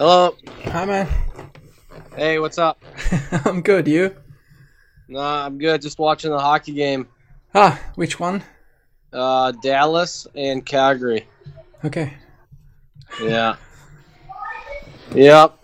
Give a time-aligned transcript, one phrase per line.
[0.00, 0.34] Hello.
[0.64, 1.06] Hi, man.
[2.16, 2.82] Hey, what's up?
[3.44, 3.86] I'm good.
[3.86, 4.16] You?
[5.08, 5.82] Nah, I'm good.
[5.82, 7.06] Just watching the hockey game.
[7.54, 8.42] Ah, which one?
[9.12, 11.28] Uh, Dallas and Calgary.
[11.84, 12.14] Okay.
[13.22, 13.56] Yeah.
[15.14, 15.58] Yep.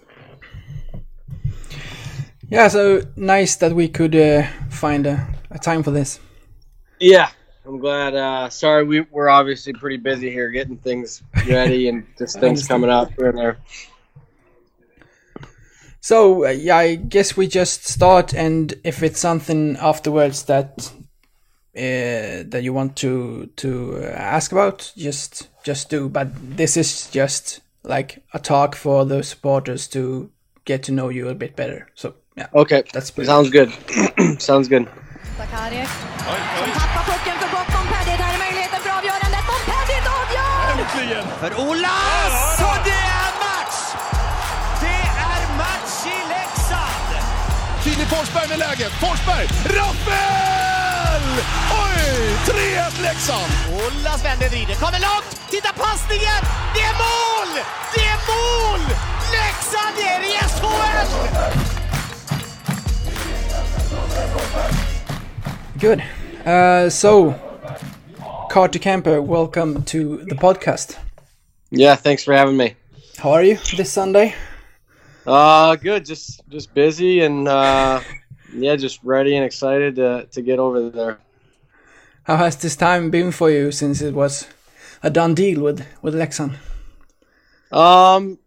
[2.51, 6.21] Yeah, so nice that we could uh, find a, a time for this.
[7.01, 7.31] Yeah.
[7.65, 8.15] I'm glad.
[8.15, 12.91] Uh, sorry, we, we're obviously pretty busy here getting things ready and just things coming
[12.91, 13.57] up here and there.
[16.07, 20.93] So uh, yeah, I guess we just start, and if it's something afterwards that
[21.77, 26.09] uh, that you want to to uh, ask about, just just do.
[26.09, 30.31] But this is just like a talk for the supporters to
[30.65, 31.89] get to know you a bit better.
[31.97, 32.85] So yeah, Okay.
[32.93, 33.27] that's pretty.
[33.27, 33.73] Sounds good.
[34.41, 34.87] Sounds good.
[35.37, 37.69] Sakarek som tappar pucken för gott.
[37.75, 39.43] Montpellier, där är möjligheten för avgörandet.
[39.51, 40.83] Montpellier avgör!
[40.83, 41.25] Äntligen!
[41.41, 42.66] För Olas!
[48.17, 48.93] Forsberg med läget.
[49.05, 49.47] Forsberg!
[49.79, 51.25] Rappel!
[51.85, 52.01] Oj!
[52.47, 53.53] 3-1 Leksand!
[53.73, 55.51] Olas vänder, vrider, kommer långt!
[55.51, 56.43] Titta passningen!
[56.75, 57.51] Det är mål!
[57.95, 58.81] Det är mål!
[59.37, 61.09] Leksand är i SHL!
[65.81, 66.03] Good.
[66.47, 67.35] Uh, so,
[68.51, 69.99] Carter Camper, welcome to
[70.31, 70.99] the podcast.
[71.71, 71.97] Yeah.
[71.97, 72.75] Thanks for having me.
[73.19, 74.35] How are you this Sunday?
[75.27, 76.05] Uh, good.
[76.05, 78.01] Just just busy and uh,
[78.55, 81.19] yeah, just ready and excited to to get over there.
[82.25, 84.47] How has this time been for you since it was
[85.03, 86.57] a done deal with with Leksand?
[87.73, 88.39] Um,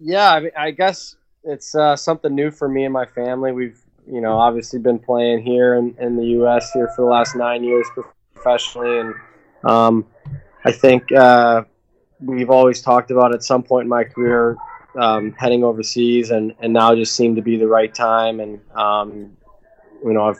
[0.00, 3.52] yeah, I, mean, I guess it's uh, something new for me and my family.
[3.52, 6.70] We've, you know, obviously been playing here in, in the U.S.
[6.72, 7.86] here for the last nine years
[8.34, 9.14] professionally, and
[9.64, 10.06] um,
[10.64, 11.64] I think uh,
[12.20, 14.58] we've always talked about at some point in my career
[14.96, 19.36] um, heading overseas, and, and now just seemed to be the right time, and um,
[20.04, 20.36] you know, I'm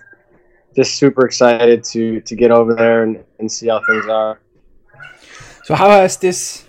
[0.75, 4.41] just super excited to to get over there and, and see how things are.
[5.65, 6.67] So how has this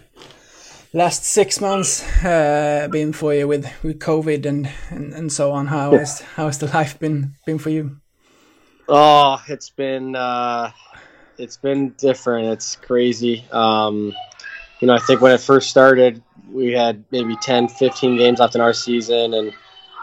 [0.94, 5.68] last six months uh, been for you with, with COVID and, and, and so on?
[5.68, 7.98] How has how has the life been been for you?
[8.90, 10.72] Oh, it's been uh,
[11.38, 12.48] it's been different.
[12.48, 13.46] It's crazy.
[13.52, 14.14] Um,
[14.80, 18.56] you know, I think when it first started, we had maybe 10, 15 games left
[18.56, 19.54] in our season, and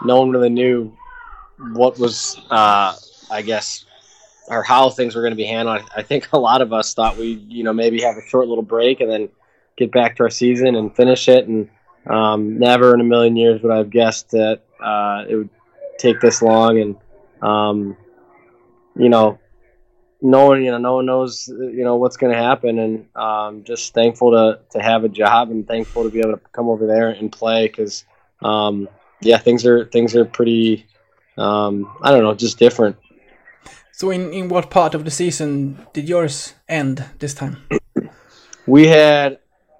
[0.03, 0.95] no one really knew
[1.73, 2.95] what was, uh,
[3.29, 3.85] I guess,
[4.47, 5.81] or how things were going to be handled.
[5.95, 8.63] I think a lot of us thought we, you know, maybe have a short little
[8.63, 9.29] break and then
[9.77, 11.47] get back to our season and finish it.
[11.47, 11.69] And
[12.07, 15.49] um, never in a million years would I have guessed that uh, it would
[15.97, 16.79] take this long.
[16.79, 16.95] And
[17.41, 17.97] um,
[18.95, 19.39] you know,
[20.21, 23.63] no one, you know, no one knows, you know, what's going to happen, and um,
[23.63, 26.87] just thankful to to have a job and thankful to be able to come over
[26.87, 28.05] there and play because,
[28.41, 28.87] um,
[29.21, 30.85] yeah, things are things are pretty,
[31.37, 32.97] um, I don't know, just different.
[33.91, 37.63] So in, in what part of the season did yours end this time?
[38.67, 39.39] We had,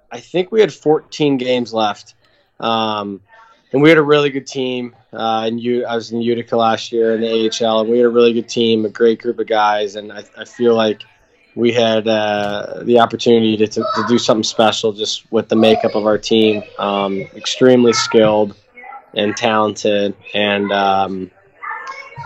[0.10, 2.14] I think we had 14 games left,
[2.62, 3.20] um,
[3.76, 4.96] and we had a really good team.
[5.12, 8.06] Uh, and you, I was in Utica last year in the AHL, and we had
[8.06, 11.04] a really good team, a great group of guys, and I, I feel like
[11.56, 15.94] we had uh, the opportunity to, to, to do something special just with the makeup
[15.94, 16.64] of our team.
[16.80, 18.56] Um, extremely skilled
[19.14, 21.30] and talented, and um,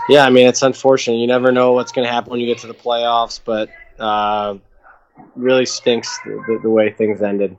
[0.08, 1.16] yeah, I mean it's unfortunate.
[1.16, 4.56] You never know what's going to happen when you get to the playoffs, but uh,
[5.34, 7.56] really stinks the, the, the way things ended.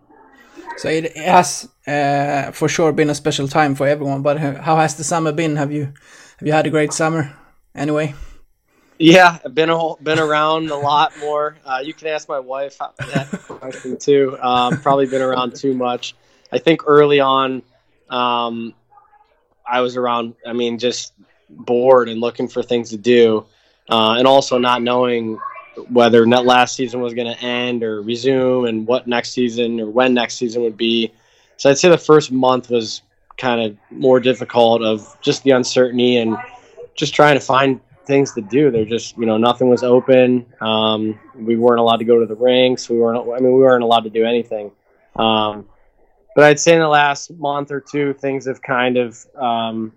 [0.82, 4.24] So it has uh, for sure been a special time for everyone.
[4.24, 5.56] But how has the summer been?
[5.56, 5.94] Have you
[6.40, 7.32] have you had a great summer?
[7.76, 8.16] Anyway,
[8.98, 11.56] Yeah, I've been a been around a lot more.
[11.64, 14.36] Uh, you can ask my wife that question too.
[14.42, 16.16] Um, probably been around too much.
[16.52, 17.62] I think early on,
[18.10, 18.74] um,
[19.64, 20.34] I was around.
[20.48, 21.14] I mean, just
[21.48, 23.46] bored and looking for things to do,
[23.88, 25.40] uh, and also not knowing
[25.90, 29.90] whether net last season was going to end or resume, and what next season or
[29.90, 31.12] when next season would be.
[31.58, 33.02] So I'd say the first month was
[33.38, 36.38] kind of more difficult of just the uncertainty and
[36.96, 38.72] just trying to find things to do.
[38.72, 40.46] They're just, you know, nothing was open.
[40.60, 42.90] Um, we weren't allowed to go to the rinks.
[42.90, 44.72] We weren't, I mean, we weren't allowed to do anything.
[45.16, 45.68] Um,
[46.36, 49.94] but I'd say in the last month or two, things have kind of um,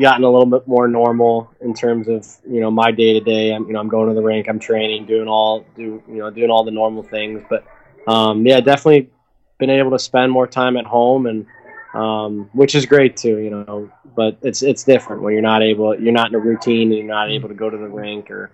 [0.00, 3.52] gotten a little bit more normal in terms of, you know, my day to day.
[3.52, 6.30] I'm, you know, I'm going to the rink, I'm training, doing all, do, you know,
[6.30, 7.42] doing all the normal things.
[7.48, 7.64] But
[8.06, 9.10] um, yeah, definitely
[9.58, 11.46] been able to spend more time at home and,
[11.94, 13.90] um, which is great too, you know.
[14.14, 17.06] But it's it's different when you're not able, you're not in a routine, and you're
[17.06, 18.50] not able to go to the rink or,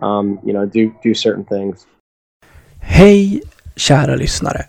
[0.00, 1.86] um, you know, do do certain things.
[2.80, 3.40] Hey,
[3.76, 4.68] kära lyssnare.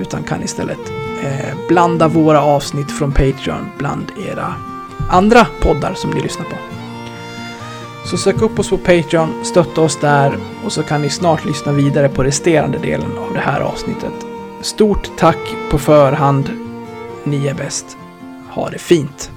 [0.00, 4.54] utan kan istället eh, blanda våra avsnitt från Patreon bland era
[5.10, 6.56] andra poddar som ni lyssnar på.
[8.04, 11.72] Så sök upp oss på Patreon, stötta oss där och så kan ni snart lyssna
[11.72, 14.12] vidare på resterande delen av det här avsnittet.
[14.60, 16.50] Stort tack på förhand.
[17.24, 17.96] Ni är bäst.
[18.48, 19.30] Ha det fint!